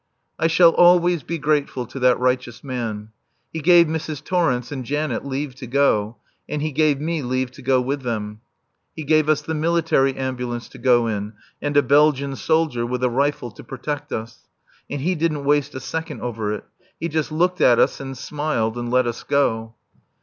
I 0.39 0.47
shall 0.47 0.71
always 0.71 1.21
be 1.21 1.37
grateful 1.37 1.85
to 1.85 1.99
that 1.99 2.19
righteous 2.19 2.63
man. 2.63 3.09
He 3.53 3.59
gave 3.61 3.85
Mrs. 3.85 4.23
Torrence 4.23 4.71
and 4.71 4.83
Janet 4.83 5.25
leave 5.27 5.53
to 5.57 5.67
go, 5.67 6.15
and 6.49 6.63
he 6.63 6.71
gave 6.71 6.99
me 6.99 7.21
leave 7.21 7.51
to 7.51 7.61
go 7.61 7.79
with 7.79 8.01
them; 8.01 8.41
he 8.95 9.03
gave 9.03 9.29
us 9.29 9.43
the 9.43 9.53
military 9.53 10.15
ambulance 10.15 10.67
to 10.69 10.79
go 10.79 11.05
in 11.05 11.33
and 11.61 11.77
a 11.77 11.83
Belgian 11.83 12.35
soldier 12.35 12.83
with 12.83 13.03
a 13.03 13.11
rifle 13.11 13.51
to 13.51 13.63
protect 13.63 14.11
us. 14.11 14.47
And 14.89 15.01
he 15.01 15.13
didn't 15.13 15.45
waste 15.45 15.75
a 15.75 15.79
second 15.79 16.21
over 16.21 16.51
it. 16.51 16.63
He 16.99 17.07
just 17.07 17.31
looked 17.31 17.61
at 17.61 17.77
us, 17.77 17.99
and 17.99 18.17
smiled, 18.17 18.79
and 18.79 18.89
let 18.89 19.05
us 19.05 19.21
go. 19.21 19.75